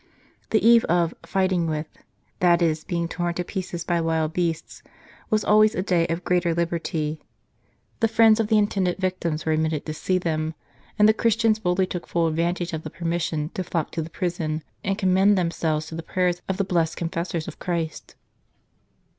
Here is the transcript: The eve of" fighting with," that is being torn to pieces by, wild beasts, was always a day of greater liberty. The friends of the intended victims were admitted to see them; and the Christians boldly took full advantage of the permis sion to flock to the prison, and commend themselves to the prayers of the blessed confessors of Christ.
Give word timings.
The 0.49 0.67
eve 0.67 0.83
of" 0.85 1.13
fighting 1.27 1.67
with," 1.67 1.85
that 2.39 2.63
is 2.63 2.83
being 2.83 3.07
torn 3.07 3.35
to 3.35 3.43
pieces 3.43 3.83
by, 3.83 4.01
wild 4.01 4.33
beasts, 4.33 4.81
was 5.29 5.45
always 5.45 5.75
a 5.75 5.83
day 5.83 6.07
of 6.07 6.23
greater 6.23 6.55
liberty. 6.55 7.21
The 7.99 8.07
friends 8.07 8.39
of 8.39 8.47
the 8.47 8.57
intended 8.57 8.97
victims 8.97 9.45
were 9.45 9.51
admitted 9.51 9.85
to 9.85 9.93
see 9.93 10.17
them; 10.17 10.55
and 10.97 11.07
the 11.07 11.13
Christians 11.13 11.59
boldly 11.59 11.85
took 11.85 12.07
full 12.07 12.25
advantage 12.25 12.73
of 12.73 12.81
the 12.81 12.89
permis 12.89 13.21
sion 13.21 13.49
to 13.49 13.63
flock 13.63 13.91
to 13.91 14.01
the 14.01 14.09
prison, 14.09 14.63
and 14.83 14.97
commend 14.97 15.37
themselves 15.37 15.85
to 15.85 15.95
the 15.95 16.01
prayers 16.01 16.41
of 16.49 16.57
the 16.57 16.63
blessed 16.63 16.97
confessors 16.97 17.47
of 17.47 17.59
Christ. 17.59 18.15